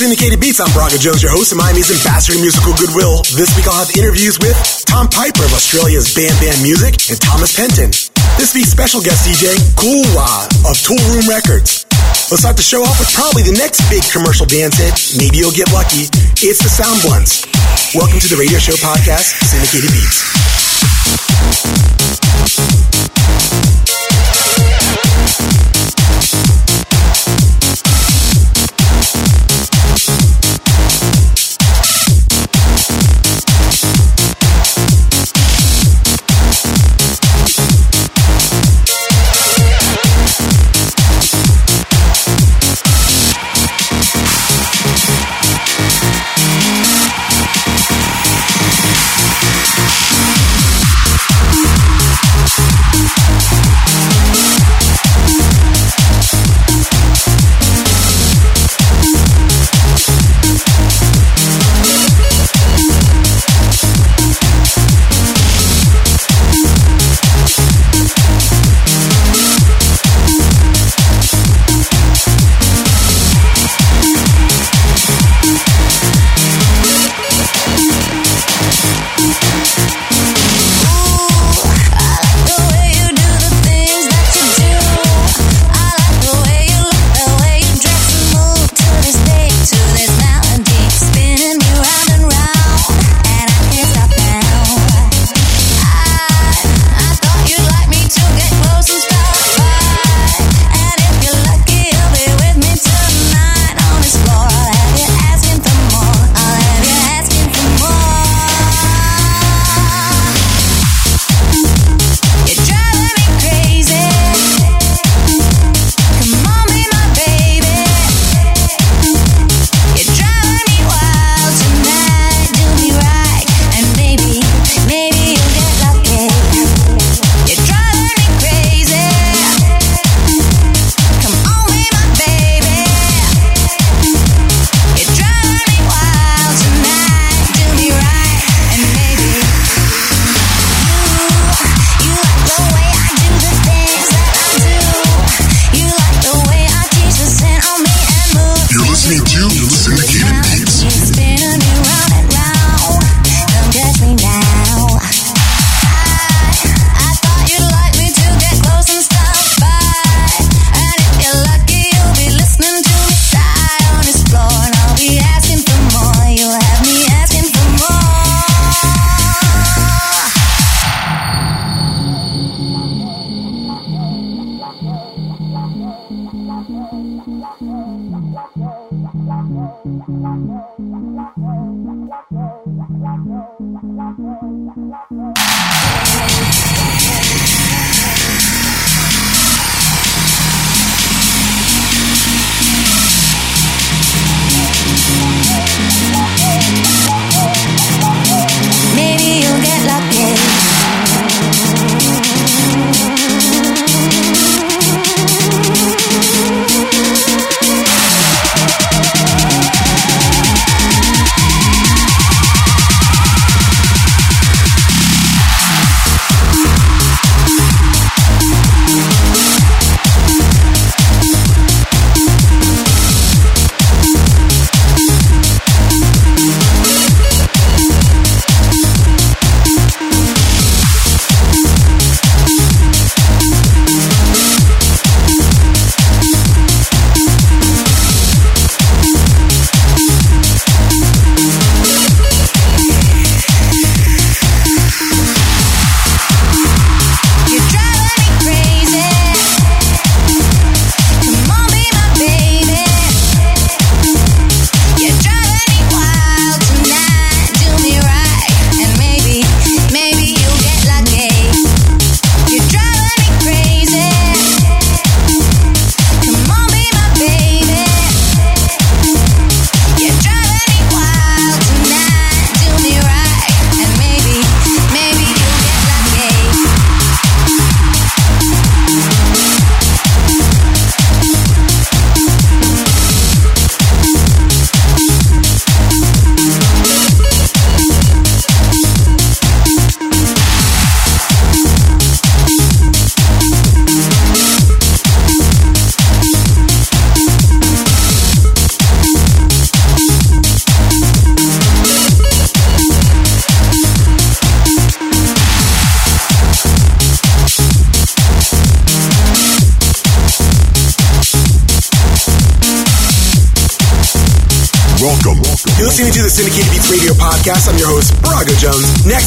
[0.00, 0.64] Syndicated Beats.
[0.64, 3.20] I'm Braga Jones, your host, and Miami's ambassador of musical goodwill.
[3.36, 4.56] This week I'll have interviews with
[4.88, 7.92] Tom Piper of Australia's Bam Bam Music and Thomas Penton.
[8.40, 11.84] This week's special guest DJ, Kool Wah of Tool Room Records.
[12.32, 14.96] Let's start the show off with probably the next big commercial dance hit.
[15.20, 16.08] Maybe you'll get lucky.
[16.40, 17.44] It's the Sound Bluntz.
[17.92, 20.24] Welcome to the radio show podcast, Syndicated Beats.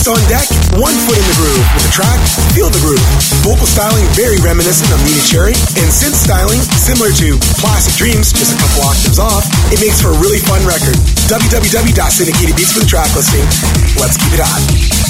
[0.04, 0.48] Next on deck,
[0.84, 2.20] One Foot in the Groove with the track
[2.52, 3.00] Feel the Groove.
[3.40, 8.52] Vocal styling very reminiscent of Neneh Cherry, and synth styling similar to Plastic Dreams, just
[8.52, 9.48] a couple octaves off.
[9.72, 11.00] It makes for a really fun record.
[11.32, 13.48] www.syndicatedbeats for the track listing.
[13.96, 15.03] Let's keep it on.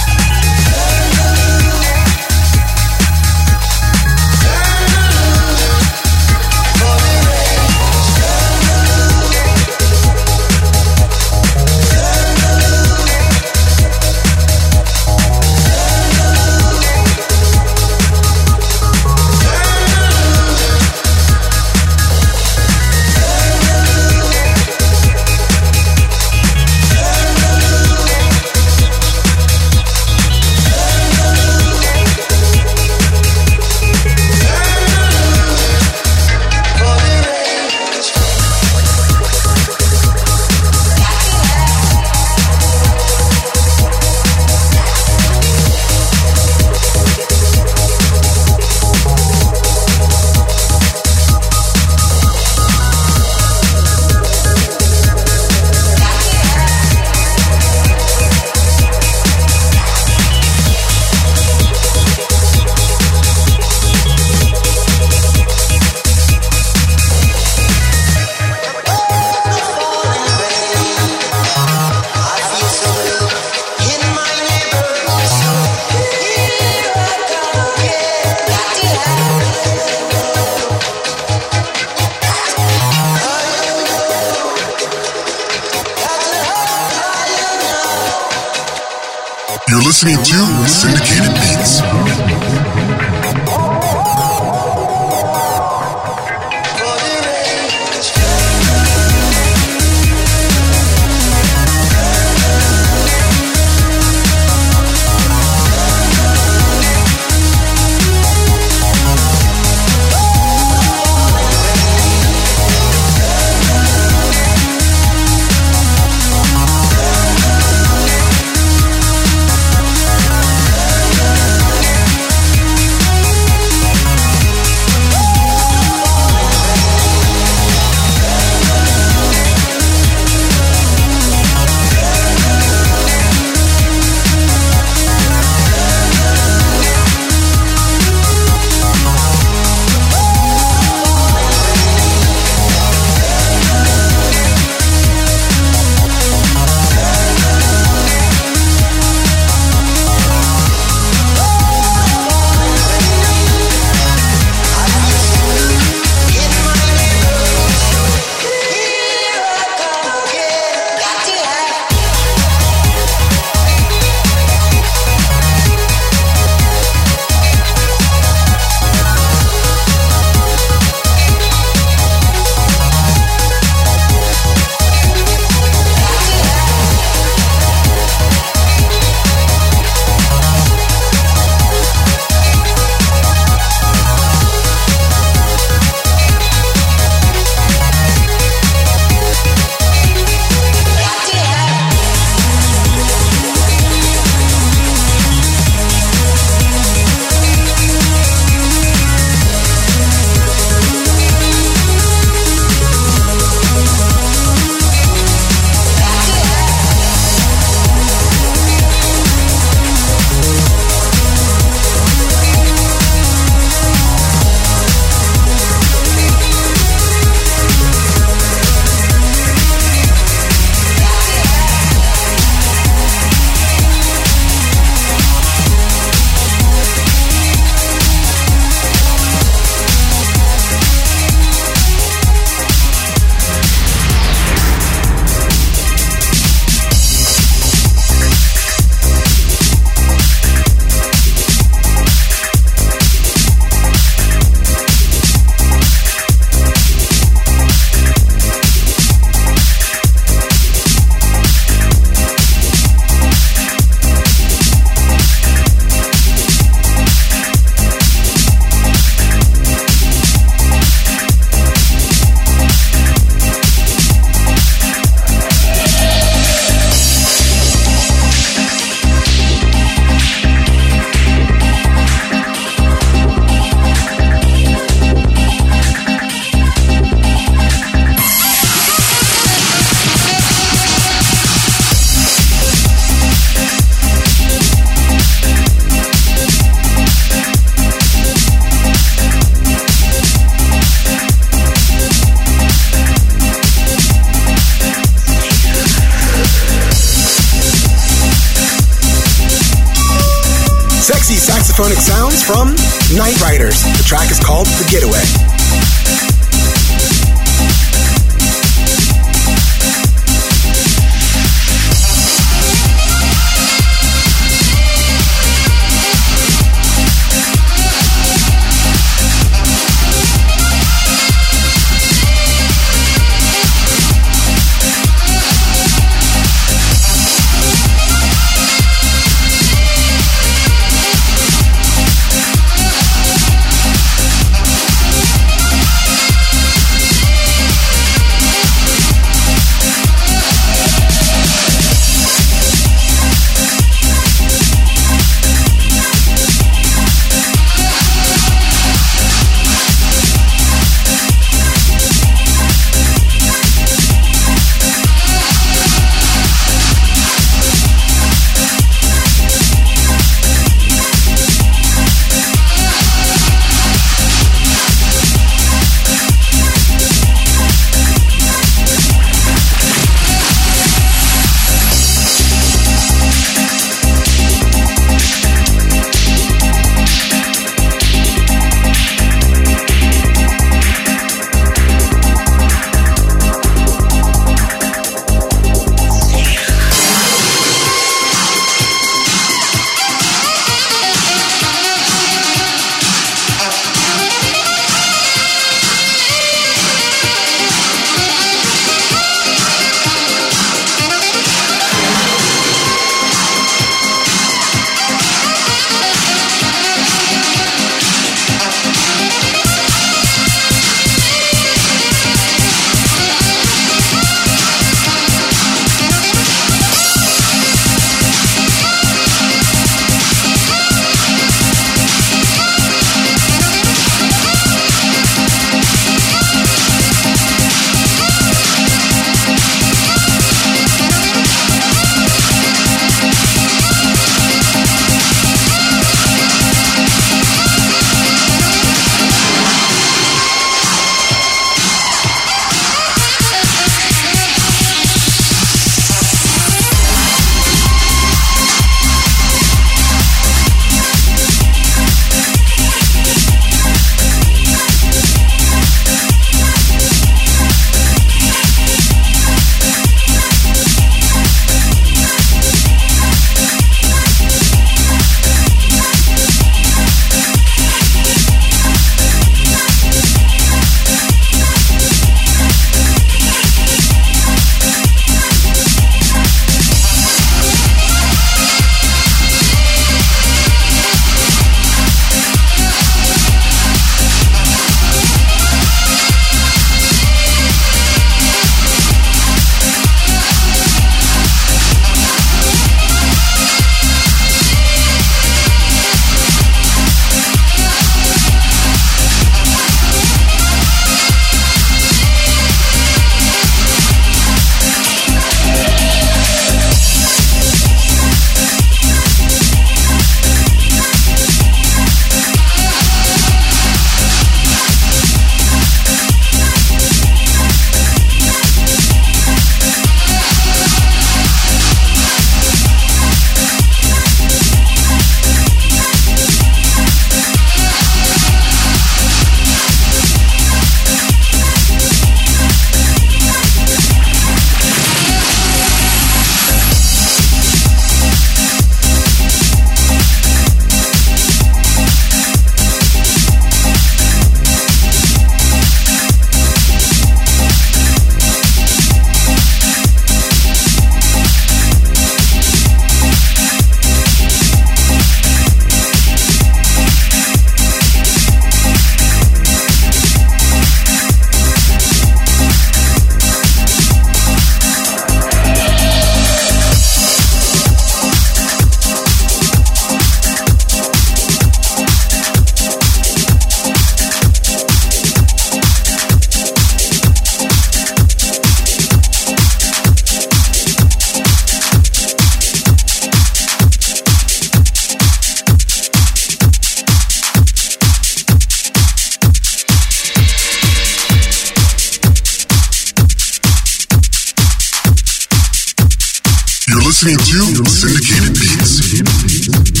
[597.23, 600.00] To Syndicated Beats.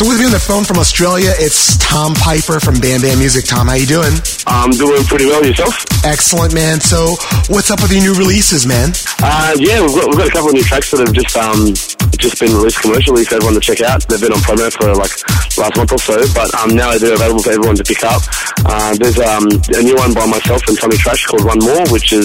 [0.00, 3.44] So with me on the phone from Australia, it's Tom Piper from Bam Bam Music.
[3.44, 4.16] Tom, how you doing?
[4.48, 5.44] I'm doing pretty well.
[5.44, 5.76] Yourself?
[6.08, 6.80] Excellent, man.
[6.80, 7.20] So
[7.52, 8.96] what's up with your new releases, man?
[9.20, 11.76] Uh, yeah, we've got, we've got a couple of new tracks that have just um,
[12.16, 14.00] just been released commercially for everyone to check out.
[14.08, 15.12] They've been on promo for like
[15.60, 18.24] last month or so, but um, now they're available for everyone to pick up.
[18.64, 22.16] Uh, there's um, a new one by myself and Tommy Trash called One More, which
[22.16, 22.24] is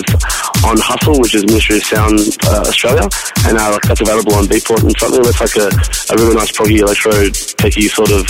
[0.65, 3.07] on Hussle, which is Ministry of Sound uh, Australia,
[3.45, 6.51] and uh, like, that's available on Beatport and something that's like a, a really nice
[6.51, 7.13] proggy electro
[7.61, 8.25] techie sort of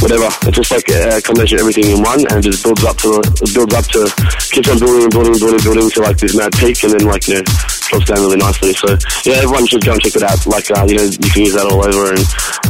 [0.00, 0.28] whatever.
[0.48, 3.20] It's just like a combination of everything in one, and it just builds up to
[3.52, 4.08] builds up to
[4.50, 7.04] keeps on building and building and building, building to like this mad peak, and then
[7.04, 7.44] like you know
[7.90, 8.72] drops down really nicely.
[8.72, 8.94] So
[9.26, 10.38] yeah, everyone should go and check it out.
[10.46, 12.22] Like uh, you know you can use that all over, and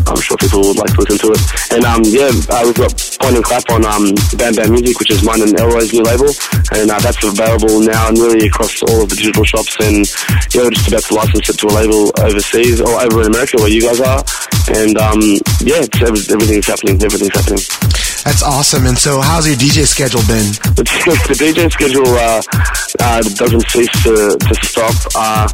[0.09, 1.43] I'm sure people would like to listen to it.
[1.77, 5.13] And um yeah, uh, we've got Point and Clap on um Bam Bam Music, which
[5.13, 6.33] is mine and Elroy's new label,
[6.73, 10.09] and uh, that's available now and really across all of the digital shops, and
[10.57, 13.61] you know just about to license it to a label overseas or over in America
[13.61, 14.25] where you guys are.
[14.73, 15.21] And um
[15.61, 16.97] yeah, it's, everything's happening.
[17.03, 17.61] Everything's happening.
[18.25, 18.87] That's awesome.
[18.87, 20.45] And so, how's your DJ schedule been?
[20.77, 22.43] The, the DJ schedule uh,
[23.01, 24.93] uh, doesn't cease to, to stop.
[25.15, 25.49] Uh,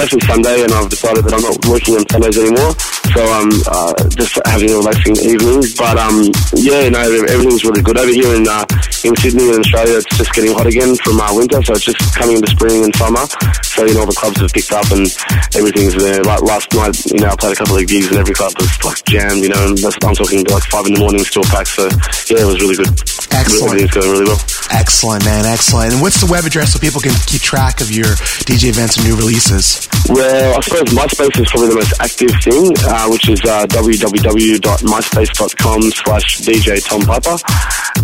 [0.00, 2.72] actually Sunday, and I've decided that I'm not working on Sundays anymore.
[3.12, 5.60] So I'm um, just having a relaxing evening.
[5.76, 8.64] But um, yeah, no, everything's really good over here in uh,
[9.04, 10.00] in Sydney and Australia.
[10.00, 12.94] It's just getting hot again from uh, winter, so it's just coming into spring and
[12.96, 13.24] summer.
[13.62, 15.06] So you know, the clubs have picked up and
[15.54, 16.22] everything's there.
[16.24, 18.72] Like last night, you know, I played a couple of gigs and every club was
[18.82, 19.44] like jammed.
[19.44, 21.76] You know, and I'm talking like five in the morning, still packed.
[21.76, 21.86] So
[22.32, 22.90] yeah, it was really good.
[23.32, 23.76] Excellent.
[23.76, 24.40] Everything's going really well.
[24.72, 25.44] Excellent, man.
[25.44, 25.92] Excellent.
[25.92, 28.16] And what's the web address so people can keep track of your
[28.48, 29.88] DJ events and new releases?
[30.08, 35.82] Well, I suppose MySpace is probably the most active thing, uh, which is uh, www.myspace.com
[35.92, 37.36] slash DJ Tom Piper.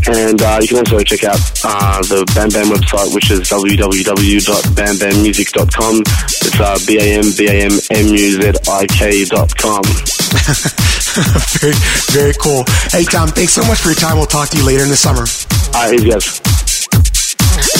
[0.06, 6.00] And uh, you can also check out uh, the Bam Bam website, which is www.bambammuzik.com.
[6.00, 9.82] It's uh, B-A-M-B-A-M-M-U-Z-I-K.com.
[11.58, 11.74] very,
[12.12, 12.62] very cool.
[12.92, 14.16] Hey, Tom, thanks so much for your time.
[14.16, 15.26] We'll talk to you later in the summer.
[15.74, 16.40] All right, yes.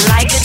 [0.09, 0.41] Like a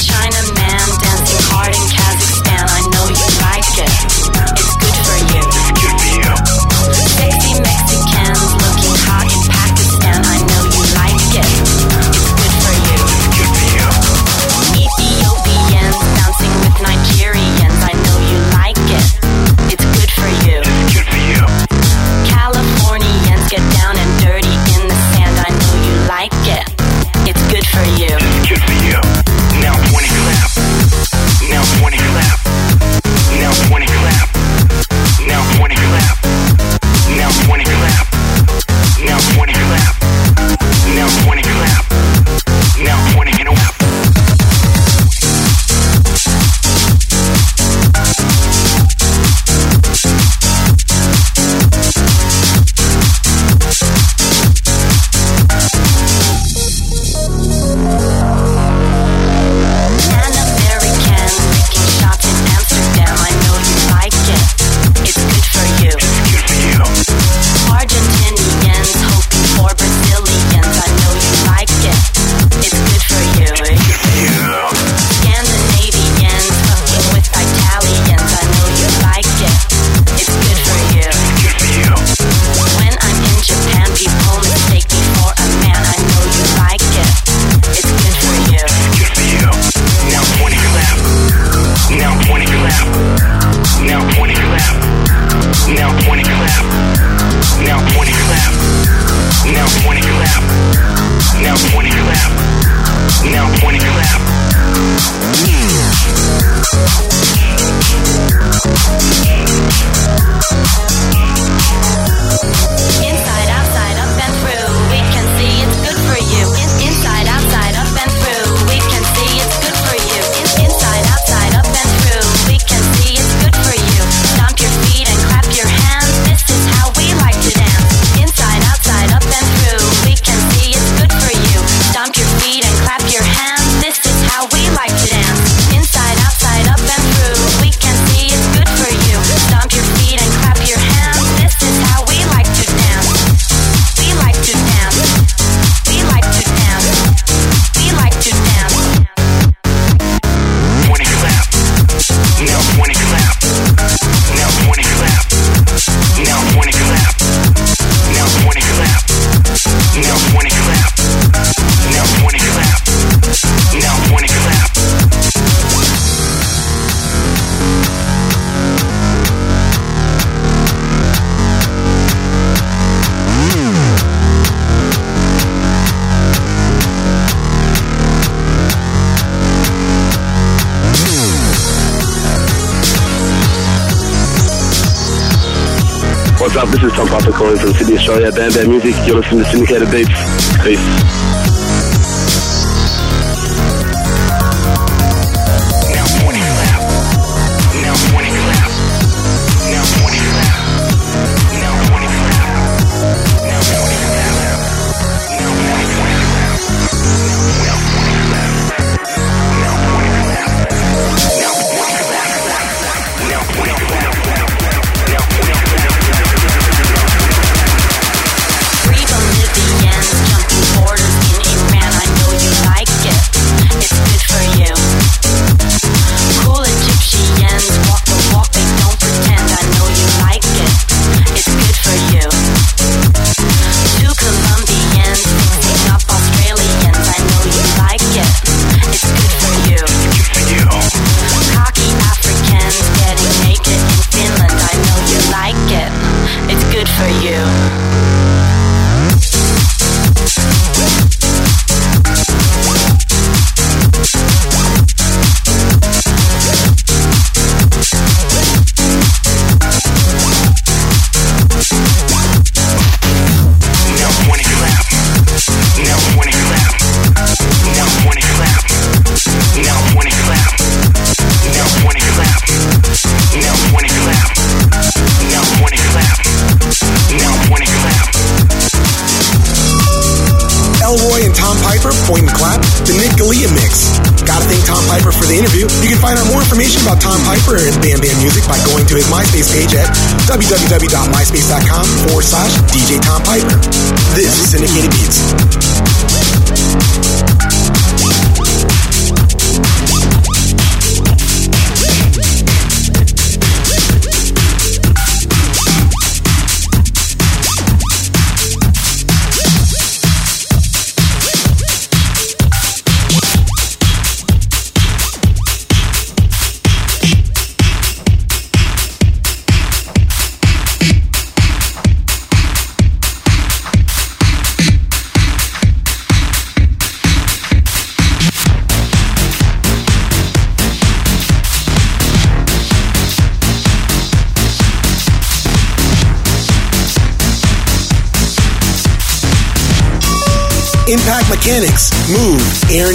[188.03, 188.31] Sydney, Australia.
[188.31, 188.95] Bam Bam Music.
[189.07, 190.63] You're listening to Syndicated Beats.
[190.63, 191.12] Peace.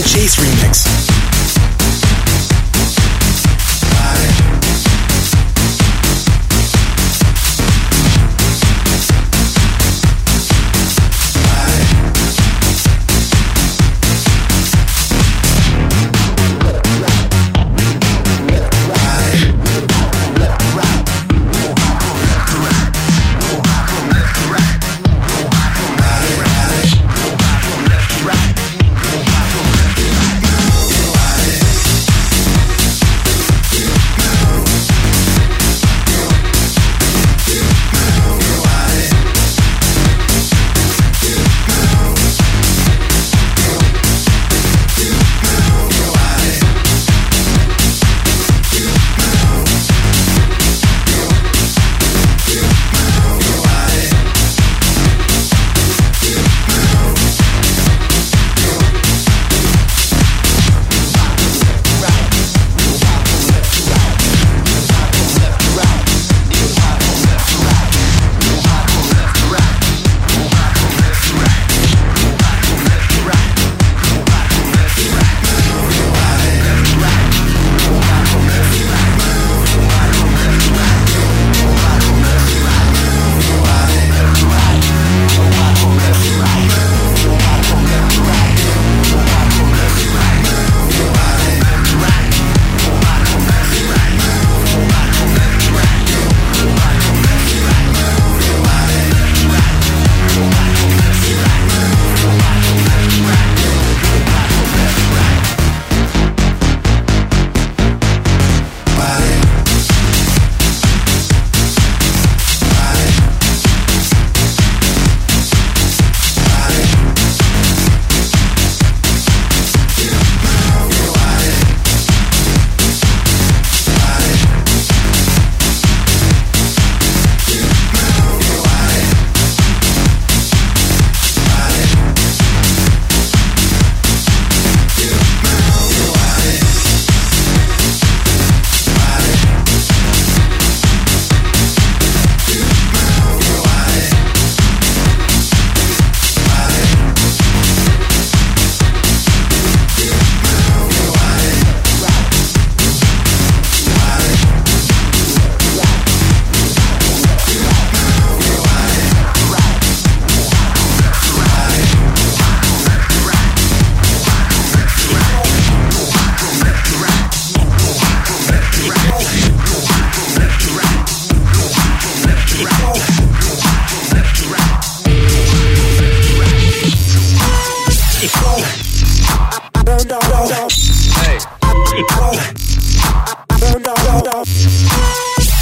[0.02, 0.38] Chase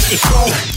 [0.09, 0.76] Hey.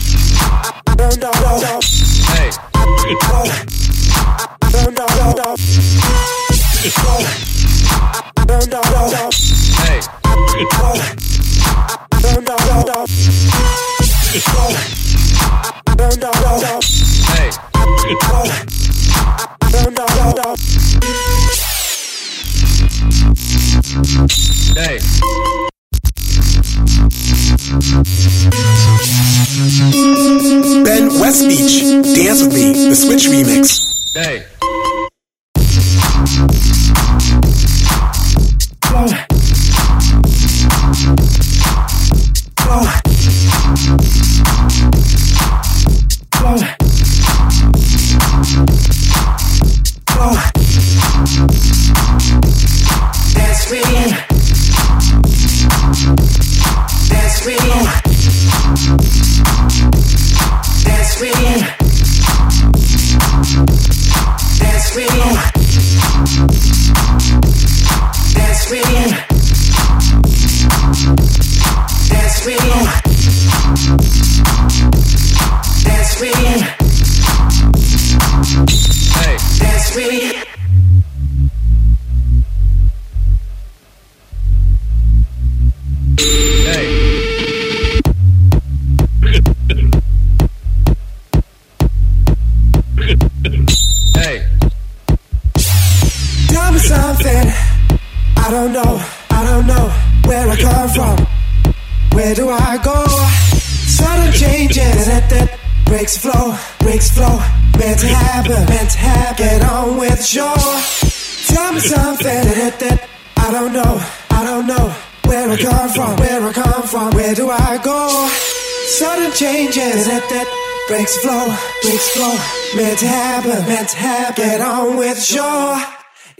[121.22, 121.46] Flow,
[121.82, 122.34] breaks flow.
[122.76, 124.44] Meant to happen, meant to happen.
[124.44, 125.76] Get on with show.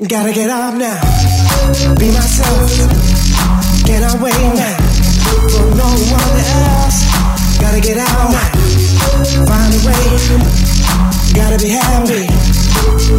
[0.08, 1.00] Gotta get up now.
[1.98, 2.70] Be myself.
[3.84, 4.78] Get away now.
[5.52, 6.98] For no one else.
[7.60, 8.50] Gotta get out now.
[9.48, 10.06] Find a way.
[11.34, 12.26] Gotta be happy.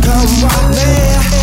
[0.01, 1.40] Come what may.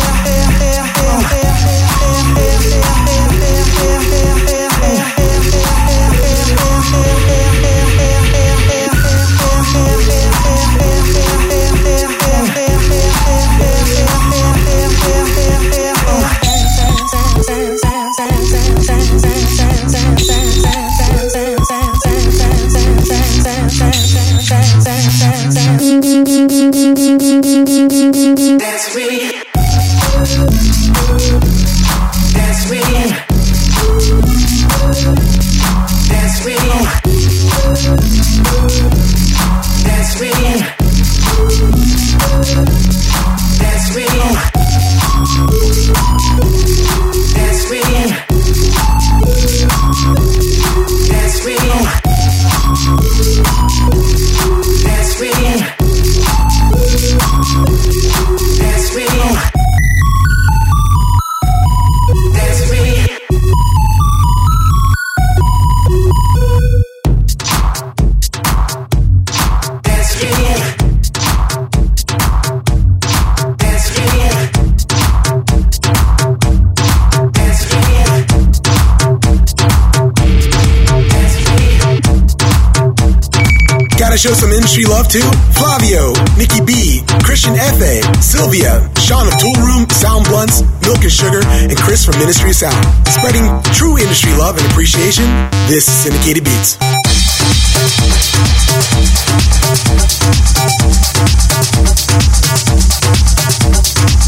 [84.09, 85.21] Gotta show some industry love too?
[85.53, 91.77] Flavio, Nikki B, Christian F.A., Sylvia, Sean of Toolroom, Sound Bluntz, Milk and Sugar, and
[91.77, 93.07] Chris from Ministry of Sound.
[93.07, 95.25] Spreading true industry love and appreciation,
[95.69, 96.79] this is Syndicated Beats.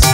[0.04, 0.11] Oh,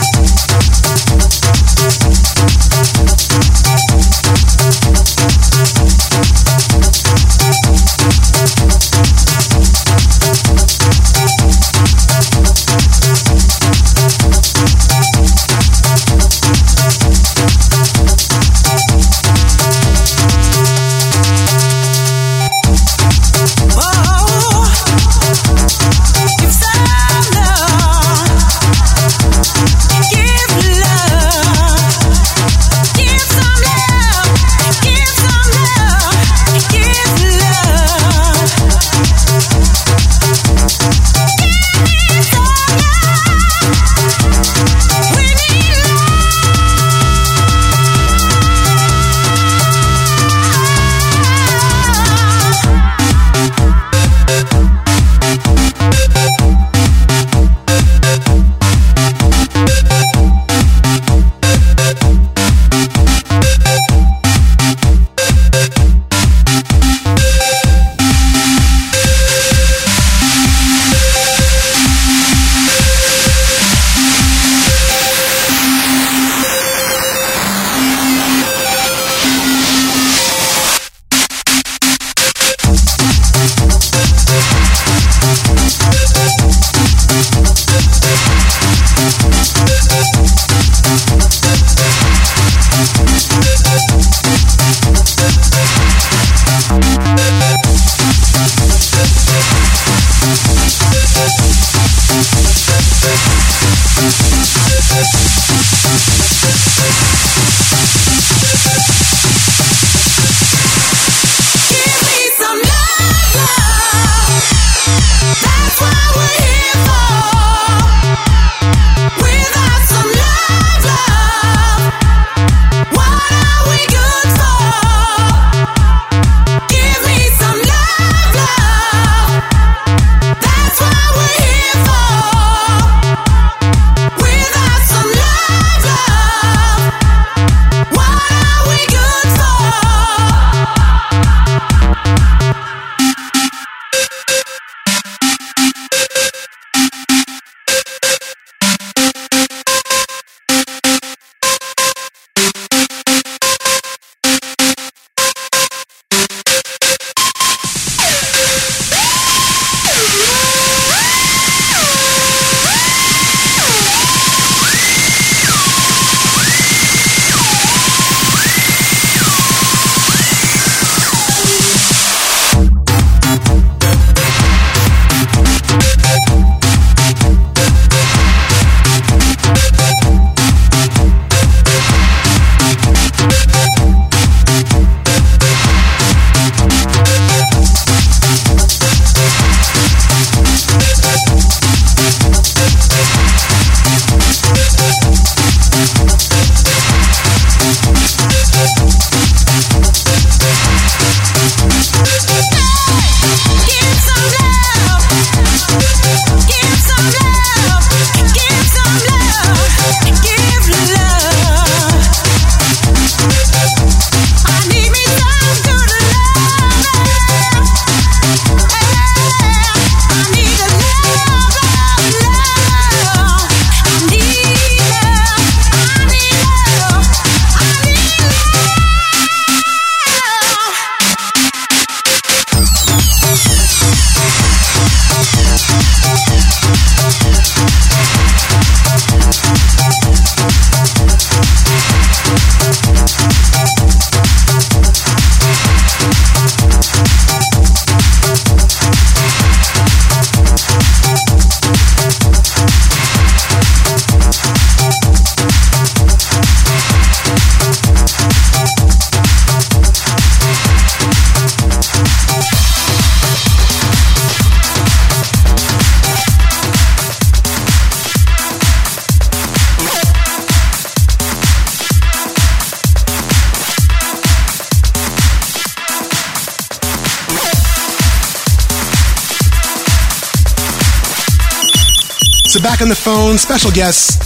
[283.38, 284.20] special guest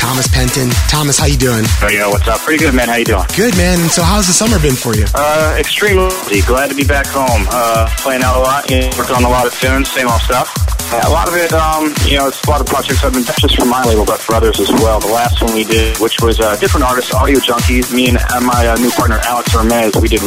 [0.00, 0.70] Thomas Penton.
[0.88, 1.64] Thomas, how you doing?
[1.82, 2.40] Oh, yo, what's up?
[2.40, 2.88] Pretty good, man.
[2.88, 3.24] How you doing?
[3.36, 3.78] Good, man.
[3.80, 5.04] And so how's the summer been for you?
[5.14, 7.46] Uh, extremely glad to be back home.
[7.50, 10.20] Uh, playing out a lot, you know, working on a lot of tunes, same old
[10.22, 10.48] stuff.
[10.90, 13.38] A lot of it, um, you know, it's a lot of projects I've been not
[13.38, 14.98] just for my label, but for others as well.
[14.98, 17.94] The last one we did, which was uh, different artists, Audio Junkies.
[17.94, 20.20] Me and uh, my uh, new partner Alex Hermes, we did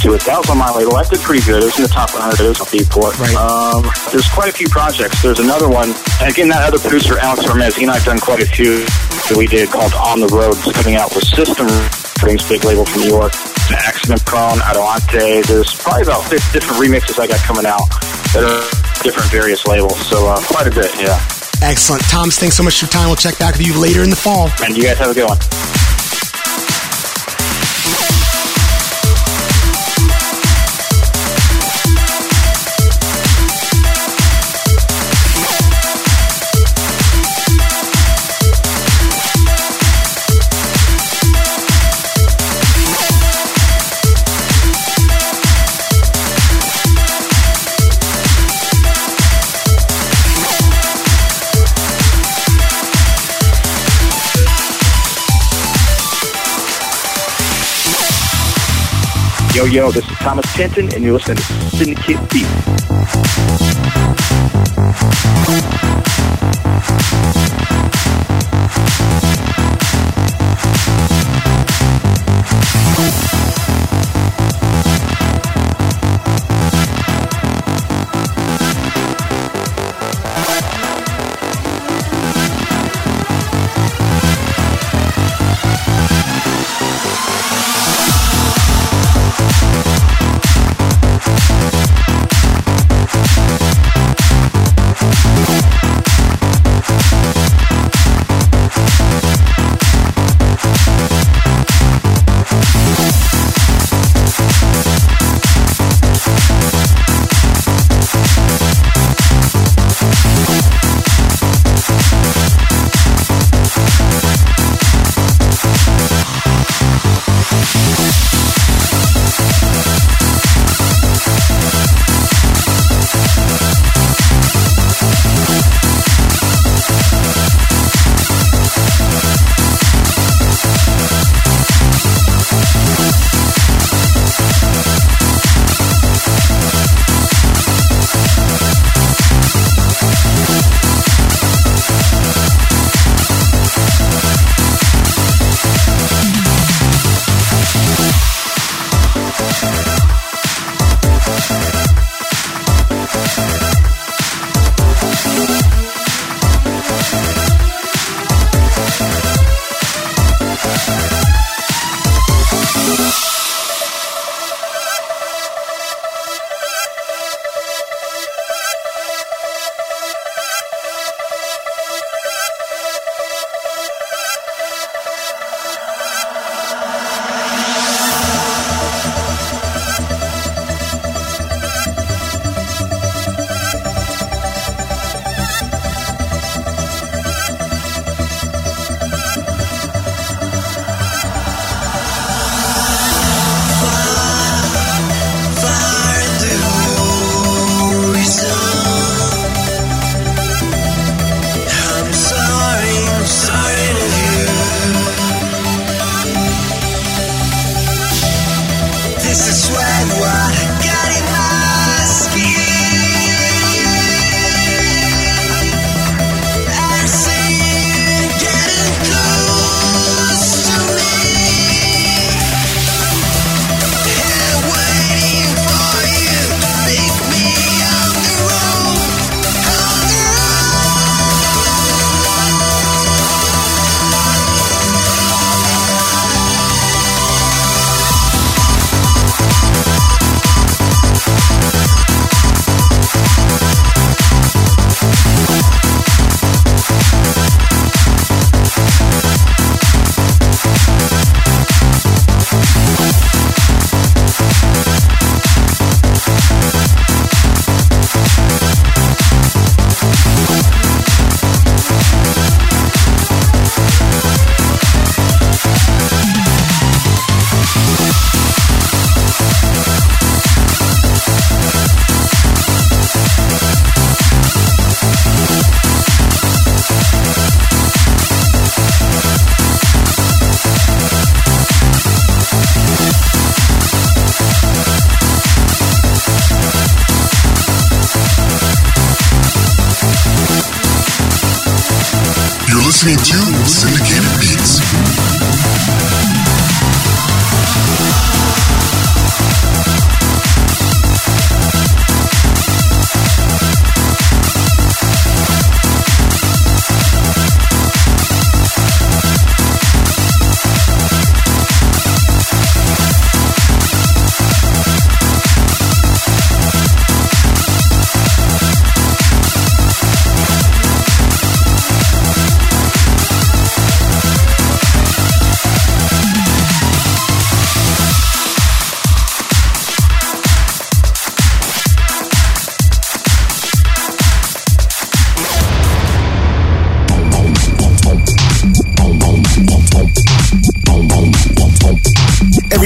[0.00, 0.24] to it.
[0.24, 0.96] That was on my label.
[0.96, 1.60] That did pretty good.
[1.60, 2.40] It was in the top 100.
[2.40, 3.20] It was on Beatport.
[3.20, 3.36] Right.
[3.36, 5.20] Um, there's quite a few projects.
[5.20, 5.92] There's another one.
[6.24, 8.80] And again, that other producer, Alex Hermes, he and I've done quite a few
[9.28, 10.56] that we did called On the Road.
[10.56, 11.68] It's coming out with System
[12.24, 13.36] Rings, big label from New York.
[13.70, 15.44] Accident Prone, Adelante.
[15.44, 17.86] There's probably about 50 different remixes I got coming out
[18.32, 19.98] that are different various labels.
[20.06, 21.18] So uh, quite a bit, yeah.
[21.62, 22.02] Excellent.
[22.04, 23.06] Thomas, thanks so much for your time.
[23.08, 24.48] We'll check back with you later in the fall.
[24.62, 25.79] And you guys have a good one.
[59.60, 61.42] Yo, yo, this is Thomas Penton, and you're listening to
[61.76, 62.46] Syndicate Beat.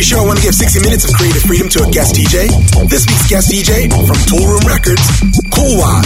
[0.04, 2.52] Show, I want to give 60 minutes of creative freedom to a guest DJ.
[2.90, 5.00] This week's guest DJ from Toolroom Records,
[5.48, 6.04] Cool Wad.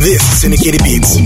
[0.00, 1.22] This is Syndicated Beats.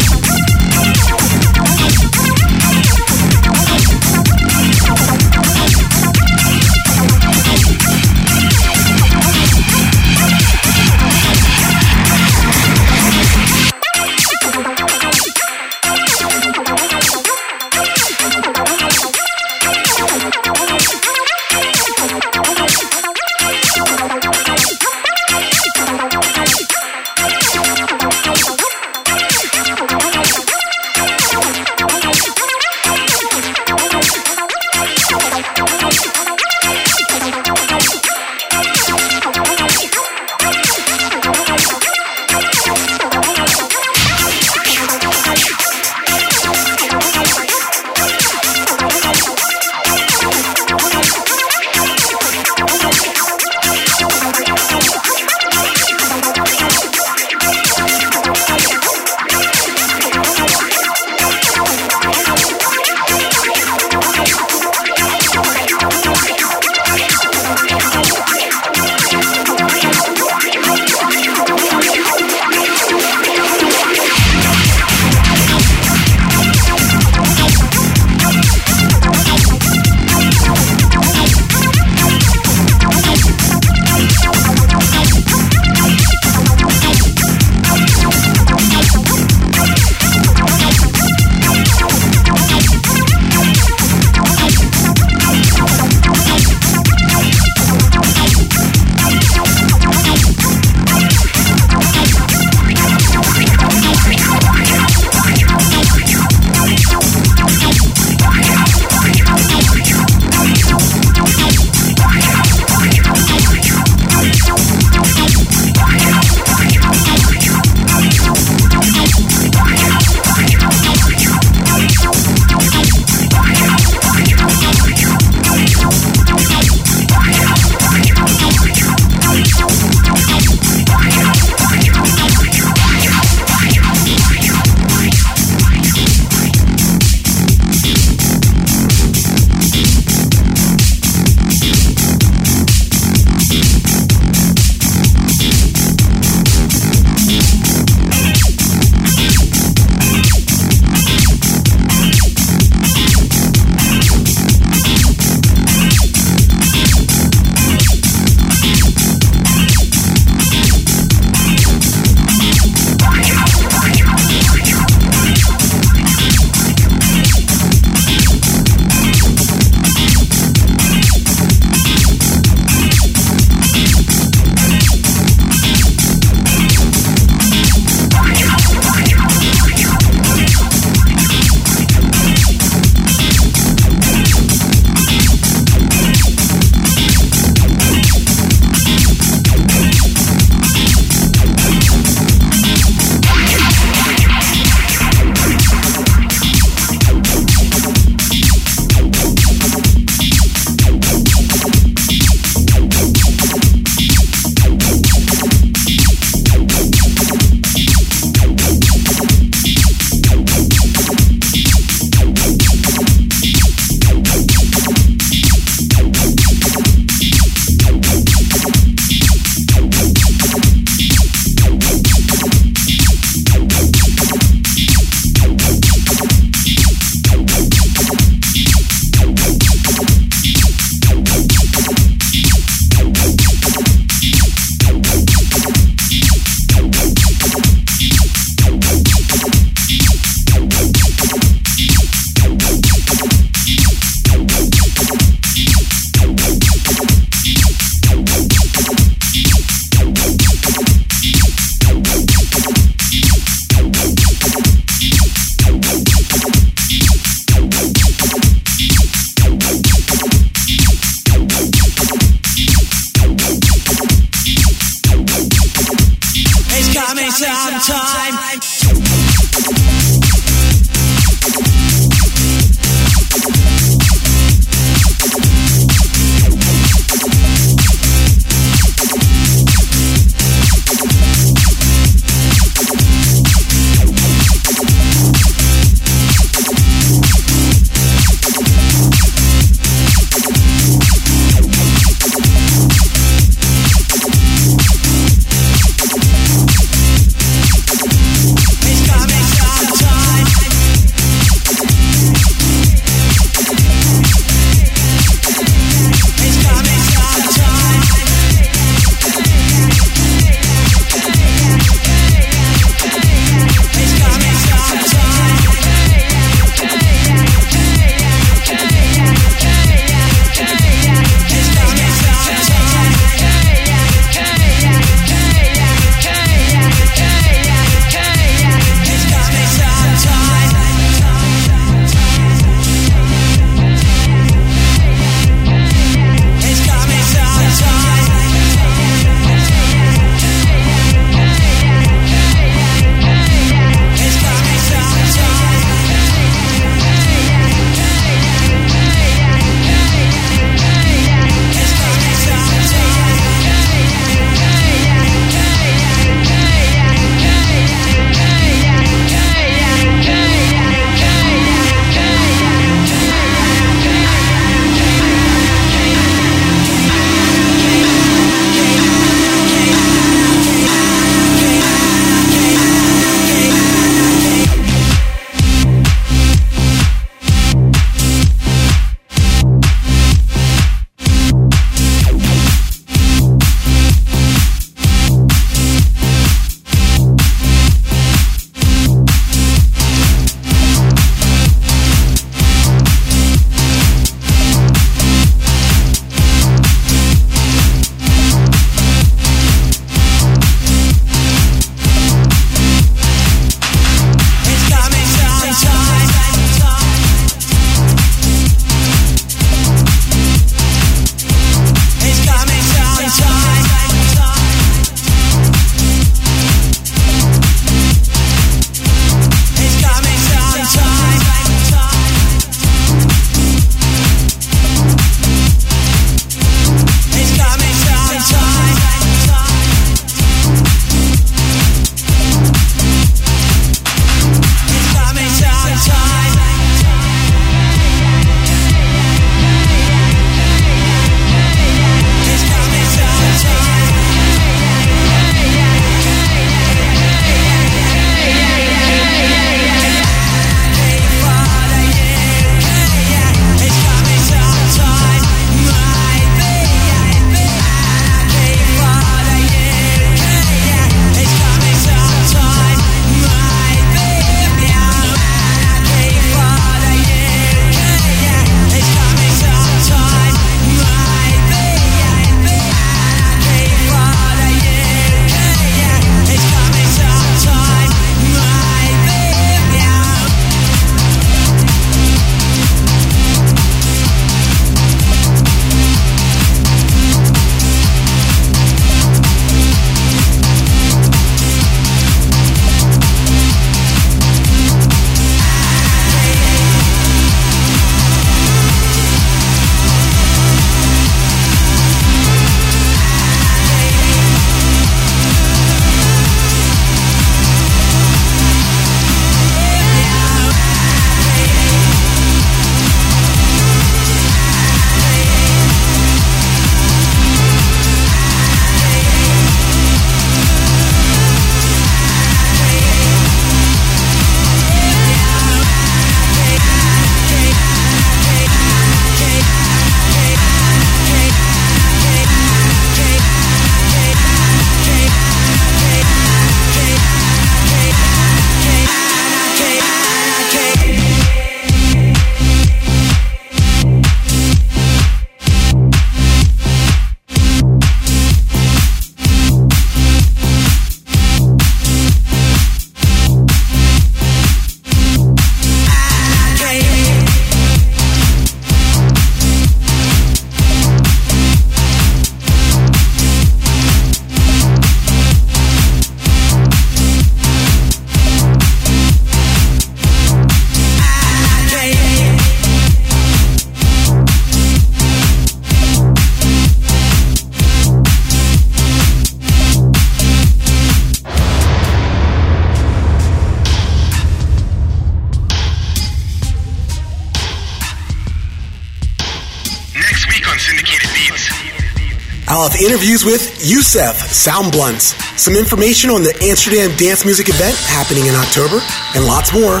[593.04, 598.54] Interviews with Youssef, Sound Bluntz, some information on the Amsterdam Dance Music event happening in
[598.54, 599.00] October,
[599.34, 600.00] and lots more.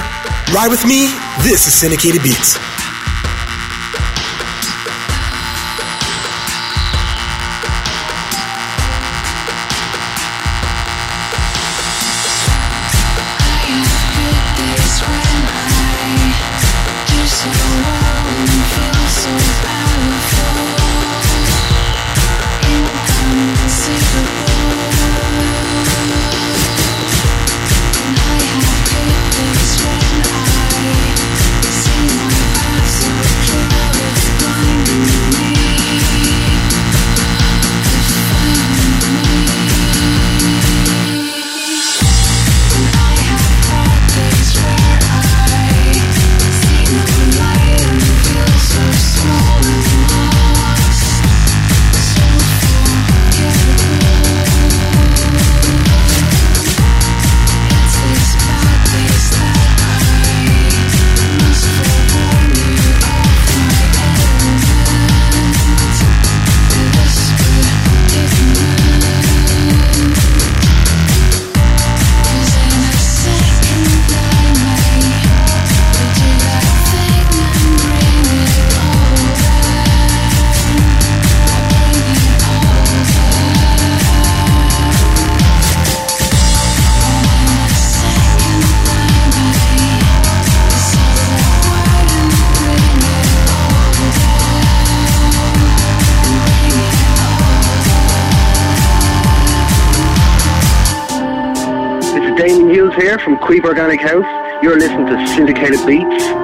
[0.54, 1.12] Ride with me.
[1.44, 2.56] This is Syndicated Beats.
[103.56, 104.62] Here Organic House.
[104.62, 106.35] You're listening to Syndicated Beats.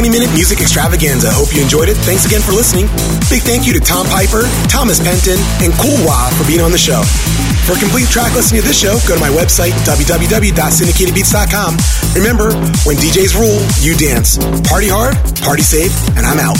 [0.00, 1.28] 20 minute music extravaganza.
[1.30, 1.96] Hope you enjoyed it.
[2.08, 2.86] Thanks again for listening.
[3.28, 6.80] Big thank you to Tom Piper, Thomas Penton, and Cool Wah for being on the
[6.80, 7.04] show.
[7.68, 11.76] For complete track listing to this show, go to my website, www.syndicatedbeats.com.
[12.16, 12.56] Remember,
[12.88, 14.40] when DJs rule, you dance.
[14.64, 16.56] Party hard, party safe, and I'm out.